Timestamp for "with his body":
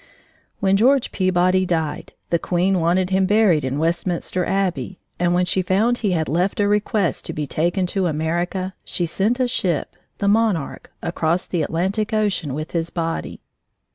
12.55-13.41